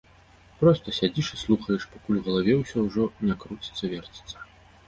Проста 0.61 0.93
сядзіш 0.99 1.27
і 1.37 1.37
слухаеш, 1.43 1.85
пакуль 1.97 2.17
ў 2.21 2.23
галаве 2.31 2.53
ўсё 2.63 2.77
ужо 2.89 3.05
не 3.29 3.35
круціцца-верціцца. 3.45 4.37